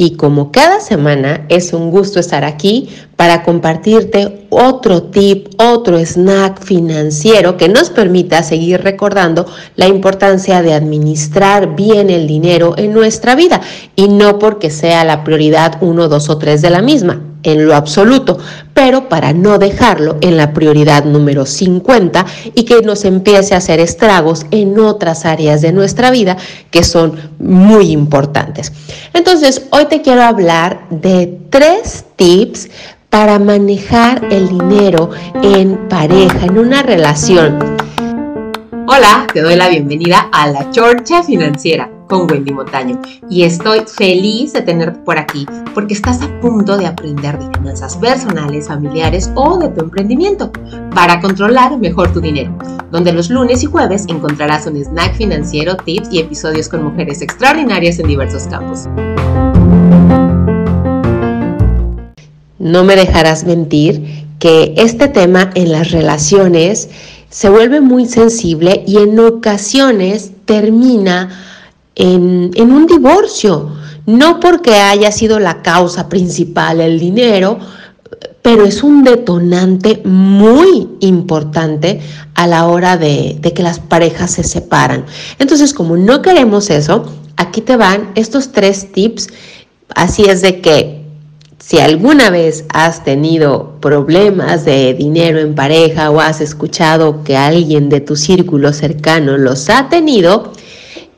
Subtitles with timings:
[0.00, 6.62] y como cada semana es un gusto estar aquí para compartirte otro tip, otro snack
[6.62, 9.46] financiero que nos permita seguir recordando
[9.76, 13.60] la importancia de administrar bien el dinero en nuestra vida
[13.96, 17.74] y no porque sea la prioridad uno, dos o tres de la misma en lo
[17.74, 18.38] absoluto,
[18.74, 23.80] pero para no dejarlo en la prioridad número 50 y que nos empiece a hacer
[23.80, 26.36] estragos en otras áreas de nuestra vida
[26.70, 28.72] que son muy importantes.
[29.14, 32.68] Entonces, hoy te quiero hablar de tres tips
[33.10, 35.10] para manejar el dinero
[35.42, 37.58] en pareja, en una relación.
[38.86, 44.52] Hola, te doy la bienvenida a la Chorcha Financiera con Wendy Montaño y estoy feliz
[44.52, 49.58] de tenerte por aquí porque estás a punto de aprender de finanzas personales, familiares o
[49.58, 50.50] de tu emprendimiento
[50.94, 52.52] para controlar mejor tu dinero,
[52.90, 57.98] donde los lunes y jueves encontrarás un snack financiero, tips y episodios con mujeres extraordinarias
[57.98, 58.88] en diversos campos.
[62.60, 66.90] No me dejarás mentir que este tema en las relaciones
[67.30, 71.30] se vuelve muy sensible y en ocasiones termina
[71.94, 73.70] en, un divorcio,
[74.04, 77.58] no porque haya sido la causa principal el dinero,
[78.42, 82.00] pero es un detonante muy importante
[82.34, 85.06] a la hora de, de, que las parejas se separan.
[85.38, 87.04] Entonces, como no queremos eso,
[87.36, 89.28] aquí te van estos tres tips.
[89.94, 90.99] Así es de que
[91.60, 97.90] si alguna vez has tenido problemas de dinero en pareja o has escuchado que alguien
[97.90, 100.52] de tu círculo cercano los ha tenido,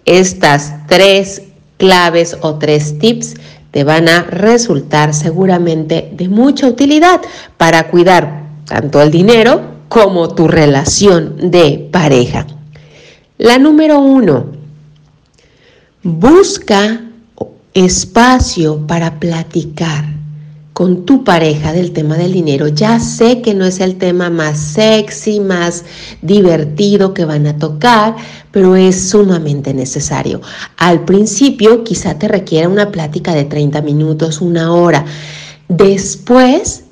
[0.05, 1.43] estas tres
[1.79, 3.35] claves o tres tips
[3.71, 7.21] te van a resultar seguramente de mucha utilidad
[7.57, 12.49] para cuidar tanto el dinero como tu relación de pareja.
[13.39, 14.47] La número uno,
[16.03, 17.01] busca
[17.75, 20.22] espacio para platicar
[20.83, 22.67] con tu pareja del tema del dinero.
[22.67, 25.85] Ya sé que no es el tema más sexy, más
[26.23, 28.17] divertido que van a tocar,
[28.51, 30.41] pero es sumamente necesario.
[30.77, 35.05] Al principio quizá te requiera una plática de 30 minutos, una hora.
[35.69, 36.83] Después,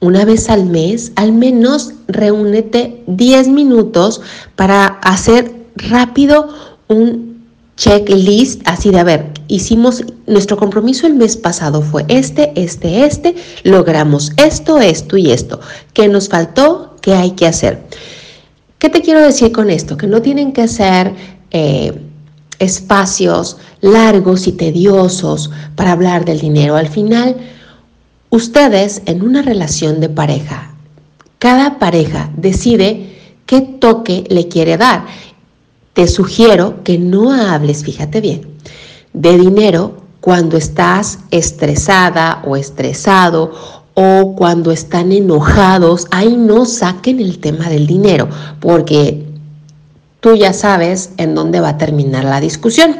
[0.00, 4.22] una vez al mes, al menos reúnete 10 minutos
[4.56, 6.48] para hacer rápido
[6.88, 13.04] un checklist así de, a ver, hicimos, nuestro compromiso el mes pasado fue este, este,
[13.04, 13.34] este,
[13.64, 15.60] logramos esto, esto y esto.
[15.92, 16.96] ¿Qué nos faltó?
[17.02, 17.82] ¿Qué hay que hacer?
[18.78, 19.96] ¿Qué te quiero decir con esto?
[19.96, 21.12] Que no tienen que ser
[21.50, 21.92] eh,
[22.58, 26.76] espacios largos y tediosos para hablar del dinero.
[26.76, 27.36] Al final,
[28.30, 30.74] ustedes en una relación de pareja,
[31.38, 35.04] cada pareja decide qué toque le quiere dar
[35.92, 38.49] te sugiero que no hables, fíjate bien,
[39.12, 43.52] de dinero cuando estás estresada o estresado
[43.94, 46.06] o cuando están enojados.
[46.10, 48.28] Ahí no saquen el tema del dinero
[48.60, 49.26] porque
[50.20, 52.96] tú ya sabes en dónde va a terminar la discusión.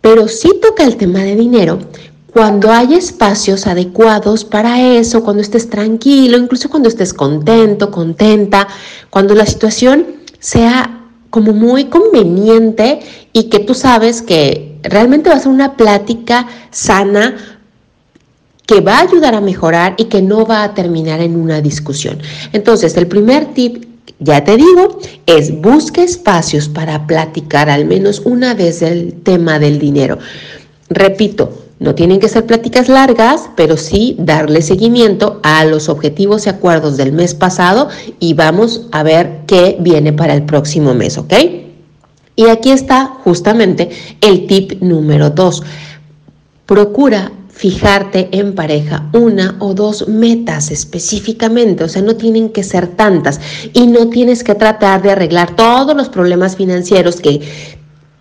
[0.00, 1.78] Pero sí toca el tema de dinero
[2.36, 8.68] cuando hay espacios adecuados para eso, cuando estés tranquilo, incluso cuando estés contento, contenta,
[9.08, 11.05] cuando la situación sea
[11.36, 13.00] como muy conveniente
[13.34, 17.36] y que tú sabes que realmente va a ser una plática sana
[18.64, 22.20] que va a ayudar a mejorar y que no va a terminar en una discusión.
[22.54, 23.84] Entonces, el primer tip,
[24.18, 29.78] ya te digo, es busca espacios para platicar al menos una vez el tema del
[29.78, 30.16] dinero.
[30.88, 36.50] Repito, no tienen que ser pláticas largas, pero sí darle seguimiento a los objetivos y
[36.50, 37.88] acuerdos del mes pasado
[38.18, 41.34] y vamos a ver qué viene para el próximo mes, ¿ok?
[42.34, 45.62] Y aquí está justamente el tip número dos.
[46.64, 52.86] Procura fijarte en pareja una o dos metas específicamente, o sea, no tienen que ser
[52.88, 53.40] tantas
[53.72, 57.40] y no tienes que tratar de arreglar todos los problemas financieros que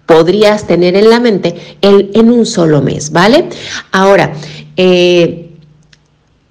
[0.06, 3.50] podrías tener en la mente en un solo mes, ¿vale?
[3.92, 4.34] Ahora,
[4.78, 5.50] eh,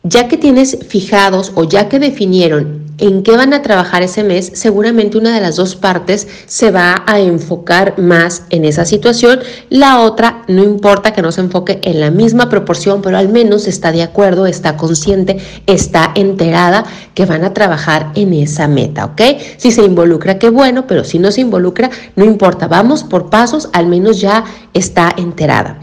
[0.02, 4.52] ya que tienes fijados o ya que definieron en qué van a trabajar ese mes,
[4.54, 9.40] seguramente una de las dos partes se va a enfocar más en esa situación.
[9.70, 13.66] La otra, no importa que no se enfoque en la misma proporción, pero al menos
[13.66, 19.20] está de acuerdo, está consciente, está enterada que van a trabajar en esa meta, ¿ok?
[19.56, 23.68] Si se involucra, qué bueno, pero si no se involucra, no importa, vamos por pasos,
[23.72, 25.80] al menos ya está enterada.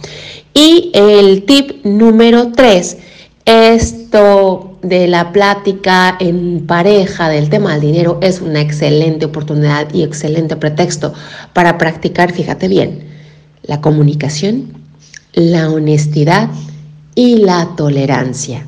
[0.53, 2.97] Y el tip número tres,
[3.45, 10.03] esto de la plática en pareja del tema del dinero es una excelente oportunidad y
[10.03, 11.13] excelente pretexto
[11.53, 13.07] para practicar, fíjate bien,
[13.63, 14.73] la comunicación,
[15.33, 16.49] la honestidad
[17.15, 18.65] y la tolerancia.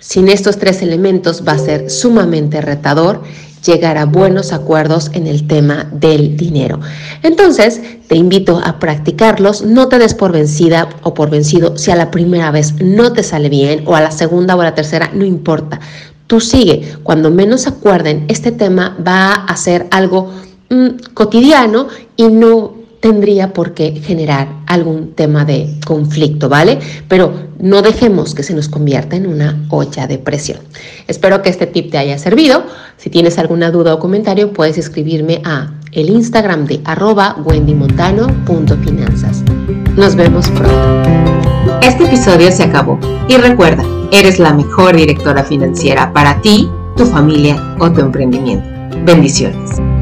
[0.00, 3.22] Sin estos tres elementos va a ser sumamente retador
[3.64, 6.80] llegar a buenos acuerdos en el tema del dinero.
[7.22, 11.96] Entonces, te invito a practicarlos, no te des por vencida o por vencido si a
[11.96, 15.10] la primera vez no te sale bien o a la segunda o a la tercera,
[15.14, 15.80] no importa.
[16.26, 20.30] Tú sigue, cuando menos acuerden, este tema va a ser algo
[20.70, 26.78] mm, cotidiano y no tendría por qué generar algún tema de conflicto, ¿vale?
[27.06, 27.34] Pero
[27.64, 30.58] no dejemos que se nos convierta en una olla de presión.
[31.08, 32.62] Espero que este tip te haya servido.
[32.98, 39.42] Si tienes alguna duda o comentario, puedes escribirme a el Instagram de arroba wendymontano.finanzas.
[39.96, 41.10] Nos vemos pronto.
[41.80, 43.82] Este episodio se acabó y recuerda,
[44.12, 46.68] eres la mejor directora financiera para ti,
[46.98, 48.68] tu familia o tu emprendimiento.
[49.06, 49.93] Bendiciones.